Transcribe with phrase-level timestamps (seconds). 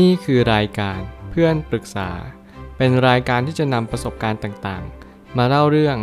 [0.00, 2.10] นี่คือรายการเพื่อนปรึกษา
[2.76, 5.96] เป็นรายการที่จะนำประสบการณ์ต่างๆ มาเล่าเรื่อง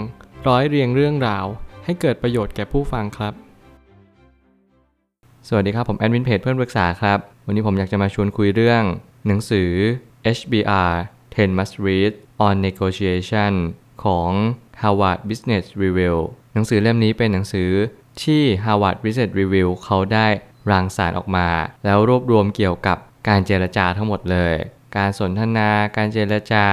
[0.47, 1.45] ร้อยเรียงเรื่องราว
[1.85, 3.33] ให้เกิดประโยชน์แก่ผู้ฟังครับ
[5.47, 8.83] สวัสดีครับผมแอดมินเพจเพื่อนปรึกษาครับ วันนี้ผมอยากจะมาชวนคุยเรื่อง
[9.27, 9.71] หนังสือ
[10.37, 10.91] HBR
[11.35, 12.11] 10 Must Read
[12.45, 13.53] on Negotiation
[14.03, 14.31] ของ
[14.81, 16.17] Harvard Business Review
[16.53, 17.69] หนังสือเล่มนี้เป็นหนังสือ
[18.23, 20.27] ที่ Harvard Business Review เขาได้
[20.71, 21.47] รังสรรออกมา
[21.85, 22.97] แล้วรวบรวมเกี่ยวกับ
[23.29, 24.55] การเจรจาทั้งหมดเลย
[24.97, 26.65] การสนทนา การเจรจา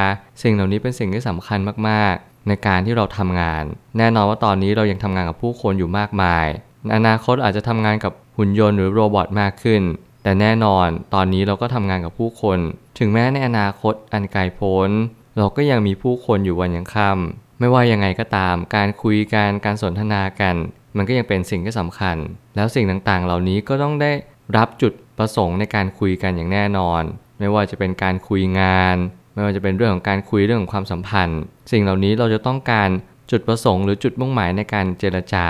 [0.43, 3.65] สิ่งเหล่านี้เป็นสิ่งที่สำคัญมากๆ ในการที่เราทำงาน
[3.99, 6.47] แน่นอนว่าตอนนี้เรายังทำงานกับผู้คนอยู่มากมาย
[6.85, 9.83] ในอนาคตอาจจะทำงานกับหุ่นยนต์หรือโรบอทมากขึ้น
[10.23, 12.59] แต่แน่นอนตอนนี้เราก็ทำงานกับผู้คน
[12.99, 14.91] ถึงแม้ในอนาคตอันไกลโพ้น
[15.39, 20.55] เราก็ยังมีผู้คนอยู่วันยังค่ำไม่ว่ายังไงก็ตาม การคุยกันการสนทนากัน
[20.97, 22.17] มันก็ยังเป็นสิ่งที่สำคัญ
[22.57, 24.11] แล้วสิ่งต่างๆ เหล่านี้ก็ต้องได้
[24.57, 27.03] รับจุดประสงค์ในการคุยกันอย่างแน่นอน
[27.39, 28.97] ไม่ว่าจะเป็นการคุยงาน
[29.35, 31.41] ไม่ว่าจะเป็นเรื่องของการคุยเรื่องของความสัมพันธ์
[31.73, 32.91] สิ่งเหล่านี้เราจะต้องการ
[33.31, 35.47] จุดประสงค์หรือจุดมุ่งหมายในการเจรจา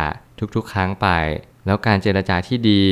[0.55, 1.07] ทุกๆ ครั้งไป
[1.67, 2.83] แล้วการเจรจาที่ดี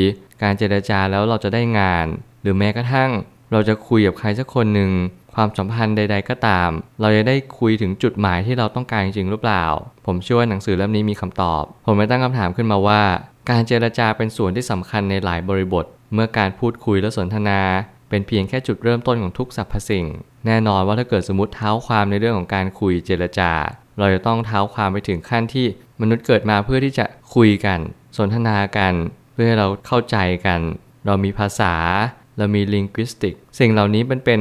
[0.42, 2.07] การเจรจาแล้วเราจะได้งาน
[2.42, 3.11] หรือแม้กระทั่ง
[3.53, 4.91] เราจะคุยกับใครสักคนหนึ่ง
[5.34, 6.70] ความสัมพันธ์ใด ๆ ก็ตาม
[7.01, 9.64] เราจะได้คุยถึงจุดหมายที่เราต้องการจริงหรือเปล่า
[10.07, 13.03] ผมเชื่อว่าหนังสือเล่มนี้มีคำตอบ ผมไม่ตั้งคำถามขึ้นมาว่า
[13.51, 15.84] การเจรจาเป็นส่วนที่สำคัญในหลายบริบท
[16.15, 17.61] เมื่อการพูดคุยและสนทนา
[18.09, 20.07] เป็นเพียงแค่จุดเริ่มต้นของทุกสรรพสิ่ง
[20.47, 23.53] แน่นอนว่าถ้าเกิดสมมติเท้าความในเรื่องของการคุยเจรจา
[23.98, 25.67] เราจะต้องเท้าความไปถึงขั้นที่
[26.01, 27.79] มนุษย์เกิดมาเพื่อที่จะคุยกัน
[28.17, 28.95] สนทนากัน
[29.33, 30.61] เพื่อให้เราเข้าใจกัน
[31.07, 31.75] เรามีภาษา
[32.39, 34.41] เรามี linguistic สิ่งเหล่านี้มันเป็น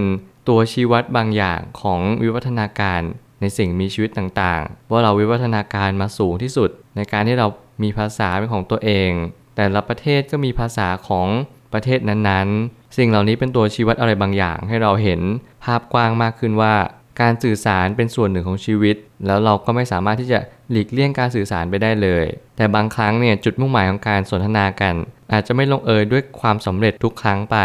[0.49, 3.01] ตัวชี้วัดบางอย่างของวิวัฒนาการ
[3.41, 7.47] ในสิ่งมีชีวิตต่างๆ ว่าเราวิวัฒนาการมาสูงที่สุด ในการที่เรา
[7.83, 9.11] มีภาษาเป็นของตัวเอง
[9.55, 11.27] แต่ละประเทศก็มีภาษาของ
[11.73, 15.21] ประเทศนั้นๆ สิ่งเหล่านี้เป็นตัวชี้วัดอะไรบางอย่างให้เราเห็น
[15.63, 16.73] ภาพกว้างมากขึ้นว่า
[17.21, 20.39] การสื่อสารเป็นส่วนหนึ่งของชีวิต แล้วเราก็ไม่สามารถที่จะ
[20.71, 22.25] หลีกเลี่ยงการสื่อสารไปได้เลย
[22.57, 24.95] แต่บางครั้งเนี่ยจุดมุ่งหมายของการสนทนากัน
[25.33, 27.57] อาจจะไม่ลงเอยด้วยความสำเร็จทุกครั้งไป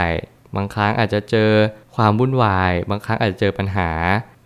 [0.56, 1.50] บางครั้งอาจจะเจอ
[1.96, 3.90] ความวุ่นวาย บางครั้งอาจจะเจอปัญหา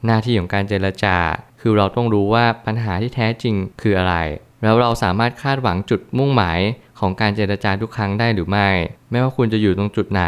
[0.06, 1.16] หน้าที่ของการเจรจา
[1.60, 4.16] คือเราต้องรู้ว่าปัญหาที่แท้จริงคืออะไร
[4.62, 6.58] แล้วเราสามารถคาดหวังจุดมุ่งหมาย
[7.02, 8.68] ของการเจรจาทุกครั้งได้หรือไม่
[9.10, 10.24] ไม่ว่าคุณจะอยู่ตรงจุดไหน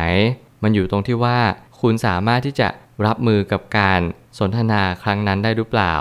[0.63, 1.39] มันอยู่ตรงที่ว่า
[1.81, 2.69] คุณสามารถที่จะ
[3.07, 4.01] รับมือกับการ
[4.39, 5.95] สนทนาครั้งนั้นได้หรือเปล่า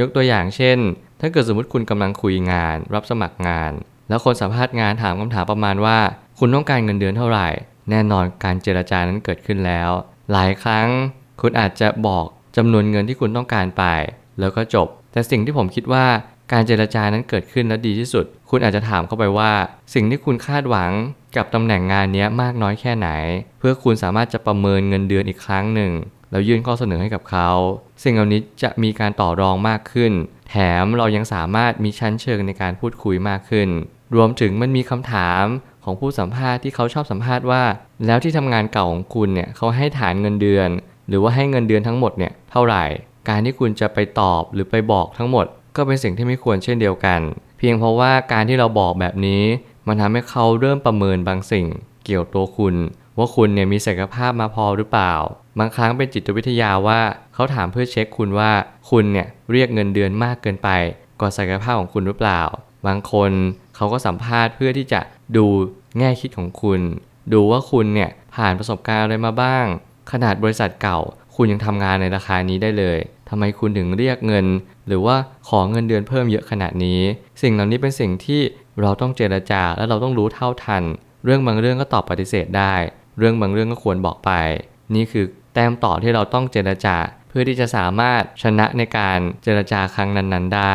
[0.00, 0.78] ยกตัวอย่างเช่น
[1.20, 3.72] ถ้าเกิดสมมติคุณกำลังคุยงาน รับสมัครงาน
[4.08, 5.98] แล้วคนสัมภาษณ์งานถามคำถามประมาณว่า
[6.38, 7.48] คุณต้องการเงินเดือนเท่าไหร่
[7.90, 9.90] แน่นอนการเจรจานั้นเกิดขึ้นแล้ว
[10.32, 10.88] หลายครั้ง
[11.40, 12.24] คุณอาจจะบอก
[12.56, 13.84] จำนวนเงินที่คุณต้องการไป
[14.40, 16.06] แล้วก็จบ แต่สิ่งที่ผมคิดว่า
[16.52, 19.52] การเจรจานั้นเกิดขึ้นและดีที่สุด คุณอาจจะถามเข้าไปว่า
[19.94, 20.90] สิ่งที่คุณคาดหวัง
[21.36, 23.08] กับตำแหน่งงานนี้มากน้อยแค่ไหน
[23.58, 25.92] เพื่อคุณสามารถจะประเมินเงินเดือนอีกครั้งหนึ่ง
[26.30, 27.50] แล้วยื่นข้อเสนอให้กับเขา
[28.02, 30.12] สิ่งเหล่านี้จะมีการต่อรองมากขึ้น
[30.50, 33.68] แถมเรายังสามารถมีชั้นเชิงในการพูดคุยมากขึ้น
[34.14, 35.44] รวมถึงมันมีคำถาม
[35.84, 37.62] ของผู้สัมภาษณ์ที่เขาชอบสัมภาษณ์ว่า
[38.06, 40.68] แล้วที่ทำงานเก่าของคุณเนี่ยเขาให้ฐานเงินเดือน
[41.08, 42.84] หรือว่าให้เงินเดือนทั้งหมดเนี่ยเท่าไหร่
[43.28, 45.46] การที่คุณจะไปตอบหรือไปบอกทั้งหมด
[45.78, 47.20] ก็เป็นสิ่งที่ไม่ควรเช่นเดียวกัน
[47.58, 49.42] เพียงเพราะว่าการที่เราบอกแบบนี้
[49.86, 51.66] มันทำให้เขาเริ่มประเมินบางสิ่ง
[52.04, 52.74] เกี่ยวตัวคุณ
[53.18, 55.14] ว่าคุณเนี่ยมีศักยภาพมาพอหรือเปล่า
[55.58, 57.00] บางครั้งเป็นจิตวิทยาว่า
[57.34, 58.52] เขาถามเพื่อเช็คคุณว่า
[58.90, 60.68] คุณเนี่ยเรียกเงินเดือนมากเกินไป
[61.20, 62.42] กว่าศักยภาพของคุณหรือเปล่า
[62.86, 63.30] บางคน
[63.76, 65.00] เขาก็สัมภาษณ์เพื่อที่จะ
[65.36, 65.46] ดู
[65.98, 66.80] แง่คิดของคุณ
[67.32, 69.64] ดูว่าคุณเนี่ยผ่านประสบการณ์อะไรมาบ้าง
[70.12, 70.98] ขนาดบริษัทเก่า
[71.36, 74.46] คุณยังทำงานในราคานี้ได้เลย ทำไมคุณถึงเรียกเงิน
[74.88, 75.16] หรือว่า
[75.48, 77.00] ขอเงินเดือนเพิ่มเยอะขนาดนี้
[77.42, 78.40] สิ่งเหล่านี้เป็นสิ่งที่
[78.82, 80.82] เราต้องเจรจาและเราต้องรู้เท่าทัน
[81.24, 82.74] เรื่องบางเรื่องก็ตอบปฏิเสธได้
[83.18, 84.30] เรื่องบางเรื่องก็ควรบอกไป
[84.94, 85.24] นี่คือ
[85.54, 86.96] แต้มต่อที่เราต้องเจรจา
[87.28, 90.74] เพื่อที่จะสามารถชนะในการเจรจาครั้งนั้น ๆ ได้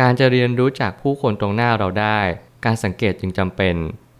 [0.00, 2.20] การจะเรียนรู้จากผู้คนตรงหน้าเราได้
[2.64, 3.74] การสังเกตจึงจำเป็น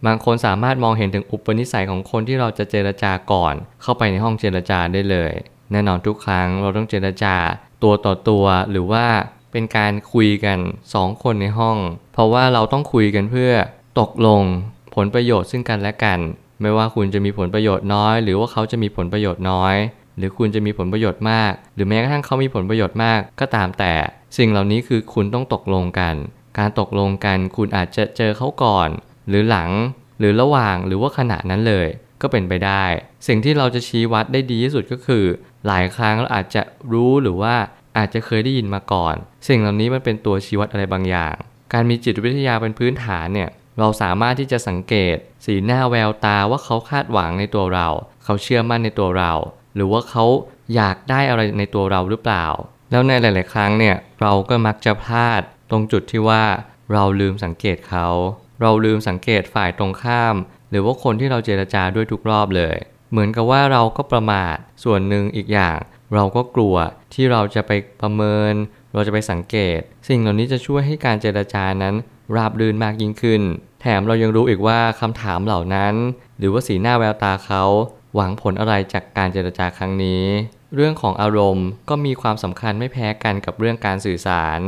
[0.05, 5.33] บางคนสามารถมองเห็นถึงอุปนิสัยของคนที่เราจะเจรจาก่อน เข้าไปในห้องเจรจาได้เลย
[5.71, 7.35] แน่นอนทุกครั้งเราต้องเจรจา
[7.83, 9.05] ตัวต่อตัวหรือว่า
[9.51, 10.59] เป็นการคุยกัน
[10.91, 11.77] 2 คนในห้อง
[12.13, 13.51] เพราะว่าเราต้องคุยกันเพื่อ
[13.99, 14.43] ตกลง
[14.95, 16.19] ผลประโยชน์ซึ่งกันและกัน
[16.61, 19.75] ไม่ว่าคุณจะมีผลประโยชน์น้อย หรือว่าเขาจะมีผลประโยชน์น้อย
[20.17, 23.93] หรือคุณจะมีผลประโยชน์มาก หรือแม้กระทั่งเขามีผลประโยชน์มากก็ตามแต่
[24.37, 26.15] สิ่งเหล่านี้คือคุณต้องตกลงกัน
[26.57, 28.89] การตกลงกันคุณอาจจะเจอเขาก่อน
[29.29, 29.71] หรือหลัง
[30.19, 31.87] หรือระหว่างหรือว่าขณะนั้นเลย
[32.21, 32.83] ก็เป็นไปได้
[33.27, 35.25] สิ่งที่เราจะชี้วัดได้ดีที่สุดก็คือ
[35.67, 36.61] หลายครั้งเราอาจจะ
[36.93, 37.55] รู้หรือว่า
[37.97, 39.15] อาจจะเคยได้ยินมาก่อน
[39.47, 41.35] สิ่งเหล่านี้มันเป็นตัวชี้วัดอะไรบางอย่าง
[41.73, 45.15] การมีจิตวิทยาเป็นพื้นฐานเนี่ยเราสามารถที่จะสังเกต
[45.45, 47.87] สีหน้าแววตาว่าเขาคาดหวังในตัวเรา
[48.23, 49.31] เขาเชื่อมั่นในตัวเรา
[49.75, 50.25] หรือว่าเขา
[50.75, 52.45] อยากได้อะไรในตัวเราหรือเปล่า
[52.91, 56.43] แล้วในหลาย ๆ ครั้งเนี่ยเราก็มักจะพลาดตรงจุดที่ว่า
[56.93, 58.07] เราลืมสังเกตเขา
[58.61, 60.35] เราลืมสังเกตฝ่ายตรงข้าม
[60.69, 62.77] หรือว่าคนที่เราเจรจาด้วยทุกรอบเลย
[63.11, 65.79] เหมือนกับว่าเราก็ประมาทส่วนหนึ่งอีกอย่าง
[66.13, 66.75] เราก็กลัว
[67.13, 67.71] ที่เราจะไป
[68.01, 68.53] ประเมิน
[68.93, 71.95] เราจะไปสังเกต สิ่งเหล่านี้จะช่วยให้การเจรจานั้น
[72.35, 73.41] ราบรื่นมากยิ่งขึ้น
[73.81, 75.95] แถมเรายังรู้อีกว่าคำถามเหล่านั้น
[76.37, 77.63] หรือว่าสีหน้าแววตาเขา
[78.15, 80.23] หวังผลอะไรจากการเจรจาครั้งนี้
[80.75, 84.59] เรื่องของอารมณ์ก็มีความสำคัญไม่แพ้กันกับเรื่องการสื่อสาร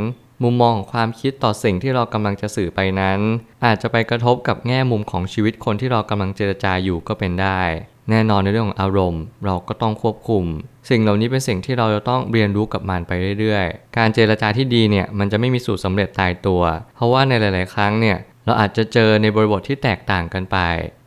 [0.42, 3.20] มุมมองของความคิดต่อสิ่งที่เรากำลังจะสื่อไปนั้น
[3.66, 7.62] อาจจะไปกระทบกับแง่มุมของชีวิตคนที่เรากำลังเจรจาอยู่ก็เป็นได้
[8.10, 10.44] แน่นอนในเรื่องของอารมณ์ เราก็ต้องควบคุม
[10.90, 16.62] สิ่งเหล่านี้เป็นสิ่งที่เราจะต้องเรียนรู้กับมันไปเรื่อยๆ การเจรจาที่ดีเนี่ยมันจะไม่มีสูตรสำเร็จตายตัว
[16.96, 20.58] เพราะว่าในหลาย ๆ ครั้งเนี่ยเราอาจจะเจอในบริบทที่แตกต่างกันไป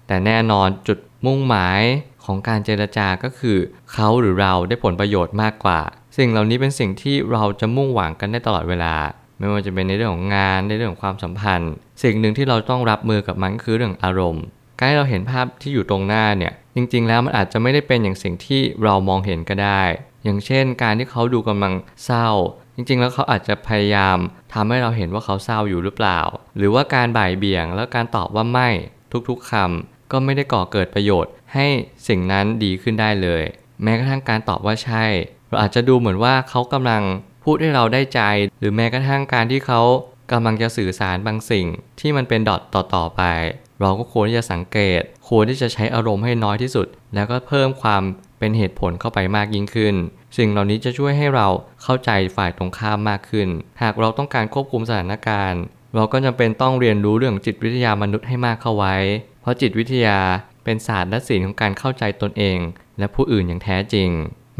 [0.06, 1.80] แต่แน่นอนจุดมุ่งหมาย
[2.24, 3.58] ของการเจรจาก็คือ
[3.92, 5.80] เขาหรือเราได้ผลประโยชน์มากกว่า
[6.16, 8.94] สิ่งเหล่านี้เป็นสิ่งที่เราจะมุ่งหวังกันได้ตลอดเวลา
[9.38, 11.72] ไม่ว่าจะเป็นในเรื่องของงานในเรื่องของความสัมพันธ์
[12.02, 14.44] สิ่งหนึ่งที่เราต้องรับมือกับมันก็คือเรื่องอารมณ์
[14.78, 19.82] การที่เราเห็นภาพที่อยู่ตรงหน้าเนี่ยจริงๆ แล้วมันอาจจะไม่ได้เป็นอย่างสิ่งที่เรามองเห็นก็ได้
[20.24, 21.74] อย่างเช่น การที่เขาดูกำลัง
[22.04, 22.28] เศร้า
[22.74, 24.18] จริงๆ แล้วเขาอาจจะพยายาม
[24.52, 26.20] ทำให้เราเห็นว่าเขาเศร้าอยู่หรือเปล่า
[26.56, 28.68] หรือว่าการบ่ายเบี่ยงแล้วการตอบว่าไม่
[29.28, 31.66] ทุกๆคำก็ไม่ได้ก่อเกิดประโยชน์ให้
[32.08, 33.42] สิ่งนั้นดีขึ้นได้เลย
[33.82, 35.04] แม้กระทั่งการตอบว่าใช่
[35.48, 37.02] เราอาจจะดูเหมือนว่าเขากำลัง
[37.44, 38.20] พูดให้เราได้ใจ
[38.58, 39.80] หรือแม้กระทั่งการที่เขา
[40.32, 41.66] กำลังจะสื่อสารบางสิ่ง
[42.00, 42.60] ที่มันเป็นดอท
[42.94, 43.22] ต่อๆไป
[43.80, 48.02] เราก็ควรที่จะสังเกต ควรที่จะใช้อารมณ์ให้น้อยที่สุด แล้วก็เพิ่มความ
[48.38, 49.94] เป็นเหตุผลเข้าไปมากยิ่งขึ้น
[50.36, 51.46] สิ่งเหล่านี้จะช่วยให้เรา
[51.82, 53.48] เข้าใจฝ่ายตรงข้ามมากขึ้น
[53.82, 55.62] หากเราต้องการควบคุมสถานการณ์
[55.94, 58.96] เราก็จำเป็นต้องเรียนรู้เรื่องจิตวิทยามนุษย์ให้มากเข้าไว้
[59.40, 60.18] เพราะจิตวิทยา
[60.64, 62.58] เป็นศาสตร์และศิลป์ของการเข้าใจตนเอง
[62.98, 64.10] และผู้อื่นอย่างแท้จริง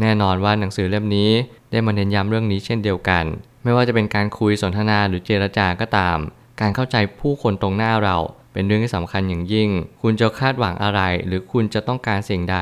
[0.01, 1.31] แน่นอนว่าหนังสือเล่มนี้
[1.71, 3.25] ได้มาเน้นย้ำเรื่องนี้เช่นเดียวกัน
[3.65, 6.19] ไม่ว่าจะเป็นการคุยสนทนาหรือเจรจาก็ตาม
[6.61, 8.17] การเข้าใจผู้คนตรงหน้าเรา
[8.53, 9.71] เป็นเรื่องที่สำคัญอย่างยิ่ง
[10.03, 12.57] คุณจะคาดหวังอะไร หรือคุณจะต้องการสิ่งใด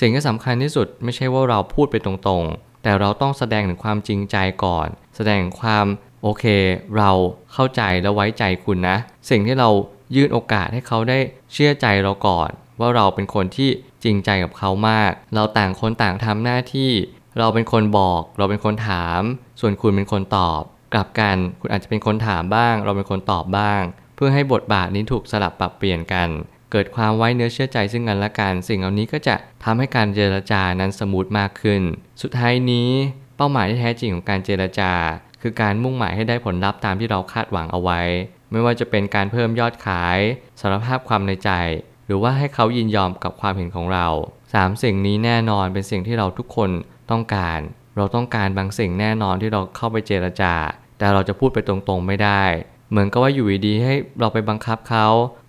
[0.00, 5.86] สิ่งที่สำคัญที่สุดไม่ใช่ว่าเราพูดไปตรงๆ แต่เราต้องแสดงถึงความจริงใจก่อน แสดงความ
[6.22, 6.44] โอเค
[6.96, 7.10] เรา
[7.52, 8.96] เข้าใจและไว้ใจคุณนะ
[9.30, 9.68] สิ่งที่เรา
[10.16, 11.18] ยื่นโอกาสให้เขาได้
[11.52, 12.50] เชื่อใจเราก่อน
[12.80, 13.70] ว่าเราเป็นคนที่
[14.04, 16.90] จริงใจกับเขามาก เราต่างคนต่างทำหน้าที่
[17.38, 19.20] เราเป็นคนบอก เราเป็นคนถาม
[19.60, 20.62] ส่วนคุณเป็นคนตอบ
[20.92, 23.82] กลับกันคุณอาจจะเป็นคนถามบ้าง เราเป็นคนตอบบ้าง
[24.16, 26.28] เพื่อให้บทบาทนี้ถูกสลับปรับเปลี่ยนกัน
[26.72, 29.34] เกิดความไว้เนื้อเชื่อใจซึ่งกันและกัน สิ่งเหล่านี้ก็จะ
[29.64, 31.82] ทำให้การเจรจานั้นสมูทมากขึ้น
[32.22, 32.90] สุดท้ายนี้
[33.36, 34.92] เป้าหมายที่แท้จริงของการเจรจา
[35.42, 38.00] คือการมุ่งหมายให้ได้ผลลัพธ์ตามที่เราคาดหวังเอาไว้
[38.50, 40.18] ไม่ว่าจะเป็นการเพิ่มยอดขาย
[40.60, 41.50] สารภาพความในใจ
[42.10, 44.06] รือว่าให้เขายินยอมกับความเห็นของเรา
[44.44, 46.70] 3 สิ่งนี้แน่นอนเป็นสิ่งที่เราทุกคน
[47.10, 47.60] ต้องการ
[47.96, 50.54] เราต้องการบางสิ่งแน่นอนที่เราเข้าไปเจรจา
[50.98, 52.42] แต่เราจะพูดไปตรงๆไม่ได้
[52.90, 55.06] เหมือนกับว่าอยู่ดีๆให้เราไปบังคับเขา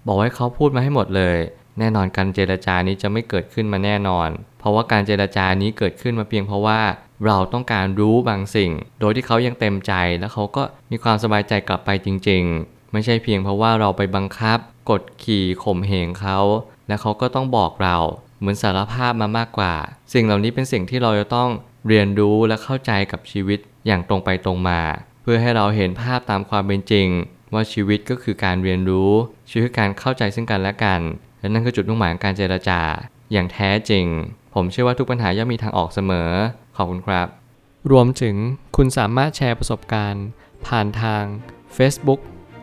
[0.07, 1.37] บอกให้เขาพูดมาให้หมดเลย
[1.79, 4.29] แน่นอนการเจรจานี้จะไม่เกิดขึ้นมาแน่นอน
[4.59, 6.81] เพราะว่าการเจรจานี้เกิดขึ้นมาเพียงเพราะว่า
[7.25, 14.57] เราต้องการรู้บางสิ่ง โดยที่เขายังเต็มใจ แล้วเขาก็มีความสบายใจกลับไปจริง ๆ ไม่ใช่เพียงเพราะว่าเราไปบังคับ
[14.89, 16.39] กดขี่ข่มเหงเขา
[16.87, 17.97] และเขาก็ต้องบอกเรา
[18.39, 19.73] เหมือนสารภาพมามากกว่า
[20.13, 21.49] สิ่งเหล่านี้เป็นสิ่งที่เราจะต้อง
[21.87, 24.81] เรียนรู้และเข้าใจกับชีวิตอย่างตรงไปตรงมา
[25.21, 27.07] เพื่อให้เราเห็นภาพตามความเป็นจริง
[27.53, 29.11] ว่าชีวิตก็คือการเรียนรู้
[29.49, 31.01] ชีวิตคือการเข้าใจซึ่งกันและกัน
[31.39, 32.81] และนั่นคือจุดมุ่งหมายของการเจรจา
[33.31, 34.05] อย่างแท้จริง
[34.53, 36.29] ผมเชื่อว่าทุกปัญหาย่อมมีทางออกเสมอ
[36.75, 37.27] ขอบคุณครับ
[37.91, 38.35] รวมถึง
[38.75, 40.25] คุณสามารถแชร์ประสบการณ์
[40.67, 41.23] ผ่านทาง
[41.77, 42.19] Facebook